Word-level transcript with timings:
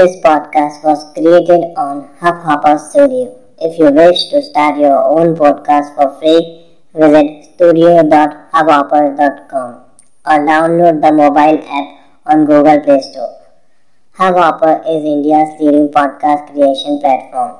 This 0.00 0.16
podcast 0.24 0.80
was 0.82 1.04
created 1.12 1.76
on 1.76 2.08
Hubhopper 2.20 2.80
Studio. 2.80 3.36
If 3.60 3.78
you 3.78 3.90
wish 3.90 4.30
to 4.30 4.40
start 4.40 4.78
your 4.78 4.96
own 4.96 5.36
podcast 5.36 5.94
for 5.94 6.18
free, 6.18 6.64
visit 6.94 7.44
studio.hubhopper.com 7.52 9.84
or 10.24 10.38
download 10.48 11.02
the 11.02 11.12
mobile 11.12 11.60
app 11.80 11.88
on 12.24 12.46
Google 12.46 12.80
Play 12.80 13.02
Store. 13.02 13.36
Hubhopper 14.16 14.80
is 14.88 15.04
India's 15.04 15.60
leading 15.60 15.90
podcast 15.90 16.50
creation 16.50 16.98
platform. 16.98 17.56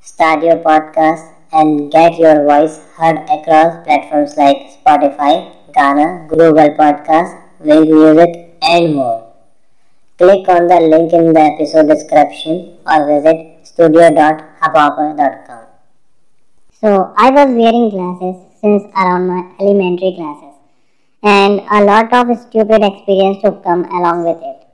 Start 0.00 0.44
your 0.44 0.58
podcast 0.58 1.32
and 1.50 1.90
get 1.90 2.16
your 2.16 2.44
voice 2.44 2.78
heard 2.94 3.18
across 3.28 3.84
platforms 3.84 4.36
like 4.36 4.70
Spotify, 4.78 5.50
Gaana, 5.74 6.28
Google 6.28 6.70
Podcast, 6.78 7.36
Wynk 7.60 7.90
Music, 7.90 8.54
and 8.62 8.94
more. 8.94 9.25
Click 10.18 10.48
on 10.48 10.66
the 10.66 10.80
link 10.80 11.12
in 11.12 11.34
the 11.34 11.40
episode 11.40 11.88
description 11.88 12.78
or 12.86 13.04
visit 13.04 13.58
studio.hubhopper.com. 13.64 15.66
So 16.80 17.12
I 17.18 17.28
was 17.28 17.50
wearing 17.52 17.90
glasses 17.90 18.36
since 18.58 18.82
around 18.96 19.28
my 19.28 19.44
elementary 19.60 20.14
classes 20.16 20.54
and 21.22 21.60
a 21.70 21.84
lot 21.84 22.10
of 22.14 22.34
stupid 22.38 22.82
experience 22.82 23.42
to 23.42 23.60
come 23.62 23.84
along 23.84 24.24
with 24.24 24.42
it. 24.42 24.66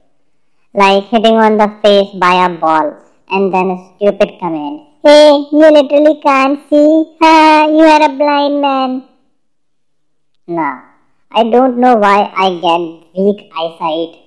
Like 0.75 1.07
hitting 1.11 1.35
on 1.35 1.57
the 1.57 1.77
face 1.83 2.15
by 2.15 2.47
a 2.47 2.49
ball 2.49 2.95
and 3.29 3.53
then 3.53 3.71
a 3.71 3.79
stupid 3.97 4.39
comment. 4.39 4.83
Hey, 5.03 5.45
you 5.51 5.59
literally 5.59 6.21
can't 6.23 6.61
see. 6.71 7.17
Ha, 7.21 7.67
you 7.69 7.83
are 7.83 8.05
a 8.05 8.09
blind 8.17 8.61
man. 8.61 9.09
Nah, 10.47 10.83
I 11.33 11.43
don't 11.51 11.79
know 11.79 11.97
why 11.97 12.33
I 12.33 12.51
get 12.63 12.79
weak 13.19 13.51
eyesight 13.59 14.23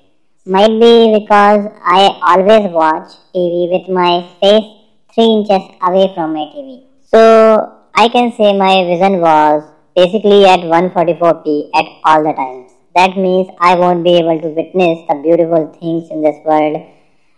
might 0.48 0.80
be 0.80 1.18
because 1.20 1.66
I 1.82 2.20
always 2.22 2.72
watch 2.72 3.14
TV 3.34 3.68
with 3.72 3.90
my 3.90 4.30
face 4.40 4.78
3 5.16 5.24
inches 5.24 5.76
away 5.82 6.14
from 6.14 6.34
my 6.34 6.46
TV. 6.54 6.84
So 7.02 7.82
I 7.96 8.10
can 8.10 8.32
say 8.32 8.56
my 8.56 8.84
vision 8.84 9.22
was 9.22 9.64
basically 9.96 10.46
at 10.46 10.60
144p 10.60 11.70
at 11.74 11.86
all 12.04 12.24
the 12.24 12.34
times. 12.34 12.74
That 12.96 13.18
means 13.18 13.50
I 13.60 13.74
won't 13.74 14.04
be 14.04 14.18
able 14.18 14.40
to 14.40 14.50
witness 14.50 15.08
the 15.10 15.16
beautiful 15.16 15.76
things 15.80 16.12
in 16.12 16.22
this 16.22 16.38
world 16.46 16.78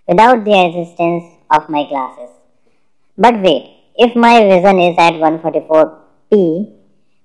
without 0.05 0.43
the 0.43 0.51
assistance 0.67 1.23
of 1.49 1.69
my 1.69 1.87
glasses. 1.87 2.35
But 3.17 3.41
wait, 3.41 3.73
if 3.95 4.17
my 4.17 4.43
vision 4.43 4.81
is 4.81 4.97
at 4.97 5.13
144p, 5.13 6.73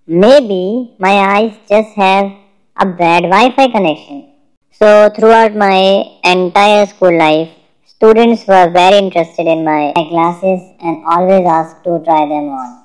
maybe 0.07 0.95
my 1.01 1.15
eyes 1.35 1.57
just 1.69 1.97
have 1.97 2.31
a 2.77 2.87
bad 2.87 3.25
Wi-Fi 3.25 3.67
connection 3.69 4.32
so, 4.83 5.09
throughout 5.15 5.55
my 5.55 6.03
entire 6.25 6.87
school 6.87 7.17
life, 7.17 7.51
students 7.87 8.45
were 8.49 8.69
very 8.69 8.99
interested 8.99 9.47
in 9.47 9.65
my, 9.65 9.93
glasses 10.11 10.61
and 10.81 11.05
always 11.07 11.47
asked 11.47 11.85
to 11.85 12.03
try 12.05 12.23
them 12.27 12.49
on. 12.61 12.83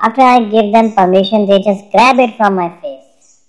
After 0.00 0.22
I 0.22 0.40
give 0.40 0.72
them 0.72 0.90
permission, 0.96 1.46
they 1.46 1.60
just 1.60 1.92
grab 1.92 2.18
it 2.18 2.36
from 2.36 2.56
my 2.56 2.70
face. 2.80 3.44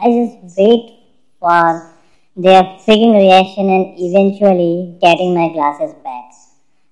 I 0.00 0.06
just 0.18 0.56
wait 0.56 1.00
for 1.40 1.90
their 2.36 2.62
freaking 2.86 3.14
reaction 3.24 3.68
and 3.70 3.94
eventually 3.98 4.96
getting 5.00 5.34
my 5.34 5.48
glasses 5.48 5.96
back. 6.04 6.30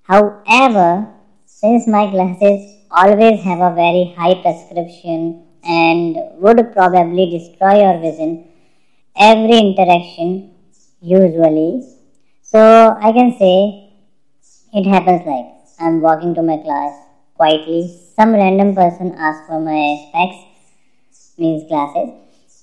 However, 0.03 1.07
since 1.45 1.87
my 1.87 2.11
glasses 2.11 2.75
always 2.91 3.41
have 3.43 3.61
a 3.61 3.73
very 3.73 4.13
high 4.17 4.35
prescription 4.41 5.45
and 5.63 6.17
would 6.41 6.73
probably 6.73 7.29
destroy 7.29 7.83
your 7.83 8.01
vision, 8.01 8.49
every 9.19 9.57
interaction 9.57 10.51
usually. 11.01 11.83
So 12.41 12.59
I 12.59 13.11
can 13.11 13.37
say 13.37 13.93
it 14.73 14.85
happens 14.85 15.25
like 15.25 15.45
I'm 15.79 16.01
walking 16.01 16.35
to 16.35 16.41
my 16.41 16.57
class 16.57 16.93
quietly. 17.35 17.87
Some 18.15 18.33
random 18.33 18.75
person 18.75 19.13
asks 19.17 19.47
for 19.47 19.59
my 19.59 19.97
specs, 20.09 21.37
means 21.37 21.67
glasses. 21.67 22.13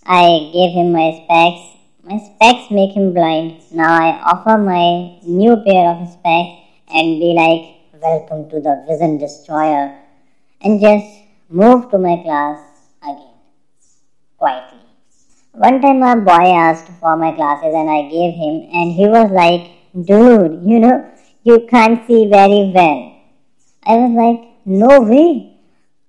I 0.04 0.50
give 0.52 0.72
him 0.72 0.92
my 0.92 1.22
specs. 1.24 1.74
My 2.02 2.18
specs 2.18 2.70
make 2.70 2.92
him 2.92 3.14
blind. 3.14 3.62
Now 3.72 3.92
I 3.92 4.20
offer 4.20 4.58
my 4.58 5.18
new 5.24 5.56
pair 5.64 5.90
of 5.90 6.08
specs 6.08 6.60
and 6.92 7.20
be 7.20 7.32
like, 7.32 7.70
Welcome 8.02 8.50
to 8.50 8.60
the 8.60 8.84
Vision 8.86 9.16
Destroyer, 9.16 9.96
and 10.60 10.78
just 10.78 11.06
move 11.48 11.90
to 11.90 11.98
my 11.98 12.20
class 12.22 12.60
again 13.02 13.32
quietly. 14.36 14.83
One 15.56 15.80
time 15.80 16.02
a 16.02 16.16
boy 16.16 16.46
asked 16.52 16.88
for 16.98 17.16
my 17.16 17.30
glasses 17.30 17.72
and 17.72 17.88
I 17.88 18.08
gave 18.10 18.34
him 18.34 18.68
and 18.74 18.90
he 18.90 19.06
was 19.06 19.30
like, 19.30 19.70
dude, 19.94 20.68
you 20.68 20.80
know, 20.80 21.08
you 21.44 21.68
can't 21.70 22.04
see 22.08 22.26
very 22.28 22.72
well. 22.74 23.22
I 23.86 23.94
was 23.94 24.10
like, 24.16 24.48
no 24.64 25.02
way. 25.02 25.56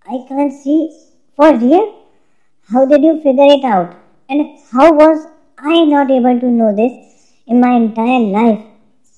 I 0.08 0.26
can't 0.28 0.52
see 0.52 0.90
for 1.36 1.56
real. 1.58 1.94
How 2.72 2.88
did 2.88 3.04
you 3.04 3.22
figure 3.22 3.46
it 3.46 3.64
out? 3.64 3.96
And 4.30 4.58
how 4.72 4.92
was 4.92 5.28
I 5.60 5.86
not 5.86 6.10
able 6.10 6.40
to 6.40 6.48
know 6.48 6.76
this 6.76 7.36
in 7.46 7.62
my 7.62 7.76
entire 7.76 8.22
life? 8.22 8.66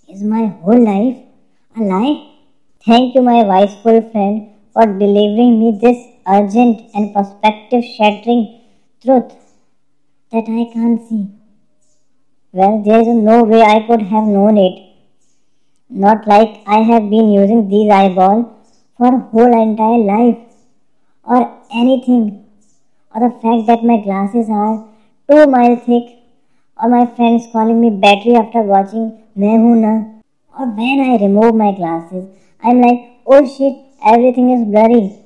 Is 0.09 0.23
my 0.23 0.47
whole 0.47 0.83
life 0.83 1.23
a 1.77 1.79
lie? 1.79 2.33
Thank 2.85 3.15
you, 3.15 3.21
my 3.21 3.43
wiseful 3.43 4.11
friend, 4.11 4.49
for 4.73 4.85
delivering 4.85 5.57
me 5.57 5.79
this 5.81 6.05
urgent 6.27 6.81
and 6.93 7.15
perspective 7.15 7.85
shattering 7.95 8.59
truth 9.01 9.31
that 10.31 10.45
I 10.49 10.73
can't 10.73 11.01
see. 11.07 11.27
Well, 12.51 12.83
there 12.83 13.01
is 13.01 13.07
no 13.07 13.43
way 13.43 13.61
I 13.61 13.85
could 13.87 14.01
have 14.01 14.23
known 14.25 14.57
it. 14.57 14.83
Not 15.89 16.27
like 16.27 16.63
I 16.67 16.79
have 16.79 17.09
been 17.09 17.31
using 17.31 17.69
these 17.69 17.89
eyeballs 17.89 18.45
for 18.97 19.11
whole 19.17 19.61
entire 19.61 19.99
life 19.99 20.37
or 21.23 21.57
anything. 21.73 22.45
Or 23.13 23.21
the 23.21 23.33
fact 23.39 23.67
that 23.67 23.83
my 23.83 24.01
glasses 24.01 24.49
are 24.49 24.87
two 25.29 25.47
miles 25.47 25.83
thick 25.85 26.17
or 26.81 26.89
my 26.89 27.05
friends 27.15 27.47
calling 27.51 27.79
me 27.79 27.89
battery 27.89 28.35
after 28.35 28.61
watching 28.61 29.23
Mehuna. 29.37 30.21
Or 30.59 30.65
when 30.65 30.99
I 30.99 31.23
remove 31.23 31.55
my 31.55 31.71
glasses, 31.73 32.25
I'm 32.61 32.81
like, 32.81 32.99
oh 33.25 33.47
shit, 33.47 33.77
everything 34.05 34.51
is 34.51 34.67
blurry. 34.67 35.19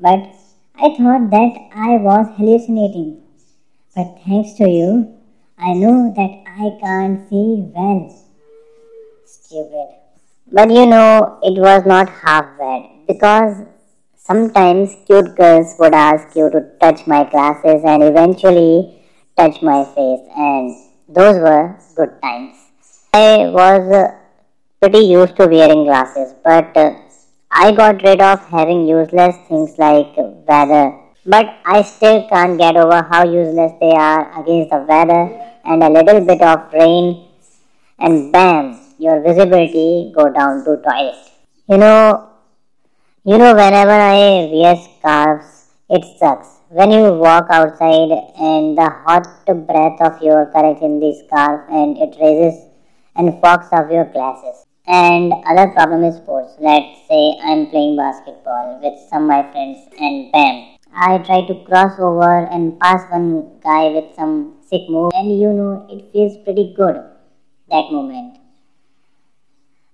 But 0.00 0.34
I 0.76 0.94
thought 0.96 1.30
that 1.30 1.68
I 1.74 1.96
was 1.96 2.34
hallucinating. 2.36 3.22
But 3.98 4.20
thanks 4.24 4.52
to 4.58 4.70
you, 4.70 5.12
I 5.58 5.72
know 5.72 6.14
that 6.14 6.32
I 6.46 6.78
can't 6.80 7.28
see 7.28 7.66
well. 7.74 8.14
Stupid. 9.24 9.88
But 10.52 10.70
you 10.70 10.86
know, 10.86 11.40
it 11.42 11.58
was 11.58 11.84
not 11.84 12.08
half 12.08 12.46
bad 12.56 12.82
because 13.08 13.66
sometimes 14.14 14.94
cute 15.04 15.34
girls 15.34 15.74
would 15.80 15.94
ask 15.94 16.36
you 16.36 16.48
to 16.48 16.60
touch 16.80 17.08
my 17.08 17.28
glasses 17.28 17.82
and 17.84 18.04
eventually 18.04 19.02
touch 19.36 19.62
my 19.62 19.82
face, 19.96 20.22
and 20.36 20.76
those 21.08 21.34
were 21.40 21.76
good 21.96 22.22
times. 22.22 22.54
I 23.12 23.50
was 23.50 23.82
uh, 23.90 24.14
pretty 24.80 25.06
used 25.06 25.34
to 25.38 25.48
wearing 25.48 25.82
glasses, 25.86 26.34
but 26.44 26.70
uh, 26.76 26.94
I 27.50 27.72
got 27.72 28.00
rid 28.04 28.20
of 28.20 28.46
having 28.46 28.86
useless 28.86 29.34
things 29.48 29.76
like 29.76 30.14
weather 30.16 31.07
but 31.28 31.46
I 31.66 31.82
still 31.82 32.26
can't 32.28 32.56
get 32.58 32.76
over 32.76 33.02
how 33.02 33.24
useless 33.24 33.72
they 33.80 33.92
are 33.92 34.40
against 34.40 34.70
the 34.70 34.78
weather 34.88 35.28
and 35.64 35.82
a 35.82 35.90
little 35.90 36.24
bit 36.24 36.40
of 36.40 36.72
rain 36.72 37.28
and 37.98 38.32
bam, 38.32 38.80
your 38.98 39.20
visibility 39.20 40.10
go 40.16 40.32
down 40.32 40.64
to 40.64 40.80
toilet. 40.80 41.20
You 41.68 41.76
know, 41.76 42.30
you 43.24 43.36
know 43.36 43.54
whenever 43.54 43.92
I 43.92 44.48
wear 44.50 44.76
scarves, 44.76 45.66
it 45.90 46.02
sucks. 46.18 46.48
When 46.70 46.90
you 46.90 47.12
walk 47.12 47.48
outside 47.50 48.10
and 48.40 48.78
the 48.78 48.88
hot 48.88 49.26
breath 49.44 50.00
of 50.00 50.22
your 50.22 50.46
collects 50.46 50.82
in 50.82 50.98
the 50.98 51.12
scarf 51.26 51.68
and 51.70 51.98
it 51.98 52.16
raises 52.18 52.64
and 53.16 53.38
fogs 53.42 53.68
off 53.72 53.90
your 53.90 54.06
glasses. 54.06 54.64
And 54.86 55.34
other 55.46 55.68
problem 55.72 56.04
is 56.04 56.16
sports. 56.16 56.54
Let's 56.58 57.06
say 57.06 57.36
I'm 57.42 57.66
playing 57.66 57.98
basketball 57.98 58.80
with 58.82 58.98
some 59.10 59.24
of 59.24 59.28
my 59.28 59.52
friends 59.52 59.78
and 60.00 60.32
bam, 60.32 60.77
I 60.94 61.18
try 61.18 61.46
to 61.46 61.64
cross 61.64 61.98
over 61.98 62.46
and 62.46 62.78
pass 62.80 63.10
one 63.10 63.58
guy 63.62 63.88
with 63.88 64.14
some 64.14 64.56
sick 64.68 64.88
move, 64.88 65.12
and 65.14 65.38
you 65.38 65.52
know 65.52 65.86
it 65.88 66.12
feels 66.12 66.36
pretty 66.44 66.74
good 66.76 66.96
that 67.70 67.92
moment. 67.92 68.38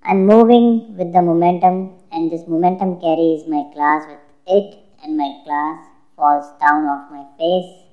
I'm 0.02 0.26
moving 0.26 0.96
with 0.96 1.12
the 1.12 1.22
momentum, 1.22 1.92
and 2.12 2.30
this 2.30 2.46
momentum 2.46 3.00
carries 3.00 3.46
my 3.46 3.64
class 3.74 4.06
with 4.06 4.18
it, 4.46 4.78
and 5.02 5.16
my 5.16 5.40
class 5.44 5.84
falls 6.16 6.46
down 6.60 6.84
off 6.86 7.10
my 7.10 7.24
face. 7.38 7.84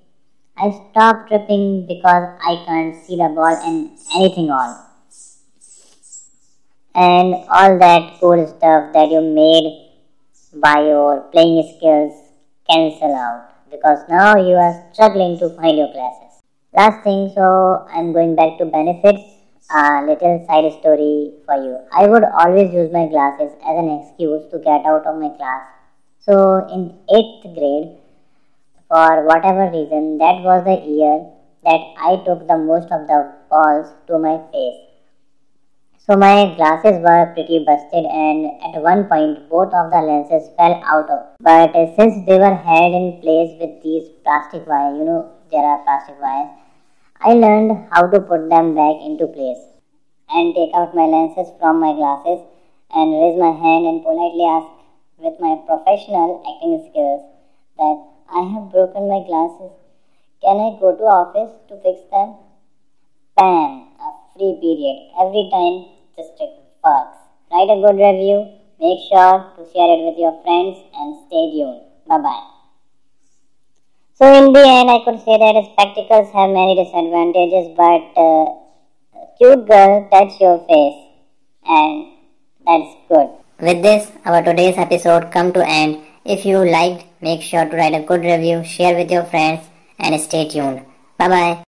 I 0.58 0.70
stop 0.92 1.28
tripping 1.28 1.88
because 1.88 2.38
I 2.46 2.64
can't 2.66 2.96
see 3.04 3.16
the 3.16 3.30
ball 3.30 3.56
and 3.56 3.98
anything 4.16 4.52
all. 4.52 4.88
And 6.94 7.34
all 7.50 7.80
that 7.80 8.20
cool 8.20 8.46
stuff 8.46 8.94
that 8.94 9.10
you 9.10 9.22
made 9.22 9.90
by 10.54 10.82
your 10.84 11.22
playing 11.32 11.78
skills 11.78 12.21
cancel 12.72 13.14
out 13.14 13.50
because 13.70 14.00
now 14.10 14.38
you 14.38 14.56
are 14.56 14.84
struggling 14.94 15.38
to 15.40 15.50
find 15.56 15.78
your 15.78 15.92
classes. 15.92 16.42
Last 16.74 17.04
thing, 17.04 17.32
so 17.36 17.86
I'm 17.92 18.14
going 18.14 18.36
back 18.36 18.58
to 18.60 18.66
benefits. 18.66 19.24
a 19.72 20.04
little 20.06 20.44
side 20.48 20.72
story 20.80 21.32
for 21.46 21.56
you. 21.56 21.80
I 21.94 22.06
would 22.06 22.24
always 22.24 22.74
use 22.74 22.92
my 22.92 23.08
glasses 23.08 23.52
as 23.64 23.76
an 23.82 23.90
excuse 24.00 24.44
to 24.52 24.60
get 24.60 24.86
out 24.86 25.06
of 25.06 25.20
my 25.20 25.30
class. 25.38 25.64
So 26.20 26.68
in 26.68 26.82
8th 27.10 27.56
grade, 27.56 27.98
for 28.90 29.26
whatever 29.26 29.72
reason, 29.72 30.18
that 30.18 30.44
was 30.44 30.66
the 30.66 30.76
year 30.86 31.26
that 31.64 31.82
I 31.98 32.18
took 32.26 32.48
the 32.48 32.58
most 32.58 32.92
of 32.92 33.08
the 33.08 33.34
falls 33.50 33.88
to 34.08 34.20
my 34.20 34.42
face. 34.52 34.91
So 36.08 36.18
my 36.18 36.56
glasses 36.56 36.98
were 37.06 37.32
pretty 37.36 37.64
busted 37.64 38.06
and 38.06 38.48
at 38.66 38.82
one 38.82 39.06
point 39.06 39.48
both 39.50 39.72
of 39.72 39.92
the 39.92 40.02
lenses 40.02 40.50
fell 40.58 40.82
out 40.84 41.08
of. 41.12 41.28
But 41.40 41.76
uh, 41.76 41.96
since 41.96 42.26
they 42.26 42.40
were 42.40 42.56
held 42.56 42.96
in 42.96 43.22
place 43.22 43.54
with 43.62 43.84
these 43.84 44.10
plastic 44.24 44.66
wires, 44.66 44.98
you 44.98 45.06
know 45.06 45.32
there 45.52 45.62
are 45.62 45.78
plastic 45.84 46.20
wires, 46.20 46.50
I 47.22 47.34
learned 47.34 47.86
how 47.92 48.08
to 48.08 48.20
put 48.20 48.50
them 48.50 48.74
back 48.74 48.96
into 49.06 49.28
place 49.28 49.62
and 50.28 50.56
take 50.56 50.74
out 50.74 50.96
my 50.96 51.06
lenses 51.06 51.54
from 51.60 51.80
my 51.80 51.94
glasses 51.94 52.42
and 52.90 53.14
raise 53.22 53.38
my 53.38 53.52
hand 53.52 53.86
and 53.86 54.02
politely 54.02 54.50
ask 54.50 54.74
with 55.20 55.40
my 55.40 55.62
professional 55.68 56.42
acting 56.50 56.82
skills 56.90 57.22
that 57.78 57.98
I 58.34 58.42
have 58.42 58.72
broken 58.72 59.08
my 59.08 59.22
glasses. 59.28 59.78
Can 60.42 60.58
I 60.58 60.80
go 60.82 60.98
to 60.98 61.04
office 61.04 61.54
to 61.70 61.78
fix 61.78 62.02
them? 62.10 62.38
Bam! 63.38 63.91
Free 64.34 64.58
period. 64.62 64.98
Every 65.20 65.50
time, 65.52 65.92
just 66.16 66.40
a 66.42 66.62
works. 66.84 67.18
Write 67.52 67.70
a 67.70 67.80
good 67.82 67.98
review. 68.00 68.48
Make 68.80 69.00
sure 69.10 69.46
to 69.56 69.62
share 69.72 69.90
it 69.96 70.02
with 70.08 70.18
your 70.18 70.34
friends 70.44 70.80
and 70.96 71.16
stay 71.28 71.52
tuned. 71.52 71.82
Bye 72.08 72.18
bye. 72.18 72.48
So 74.16 74.26
in 74.34 74.54
the 74.54 74.62
end, 74.62 74.90
I 74.90 75.00
could 75.04 75.20
say 75.26 75.38
that 75.38 75.56
spectacles 75.74 76.32
have 76.34 76.50
many 76.50 76.76
disadvantages, 76.76 77.76
but 77.76 78.02
uh, 78.18 78.46
cute 79.38 79.68
girl 79.68 80.08
touch 80.12 80.40
your 80.40 80.60
face, 80.70 81.02
and 81.66 82.08
that's 82.66 82.96
good. 83.10 83.30
With 83.60 83.82
this, 83.82 84.12
our 84.26 84.44
today's 84.44 84.78
episode 84.78 85.32
come 85.32 85.52
to 85.54 85.68
end. 85.68 86.04
If 86.24 86.46
you 86.46 86.58
liked, 86.58 87.06
make 87.22 87.42
sure 87.42 87.66
to 87.66 87.76
write 87.76 87.96
a 87.96 88.04
good 88.04 88.22
review, 88.22 88.64
share 88.64 88.96
with 88.96 89.12
your 89.12 89.24
friends, 89.26 89.68
and 90.00 90.20
stay 90.22 90.48
tuned. 90.48 90.86
Bye 91.18 91.28
bye. 91.28 91.60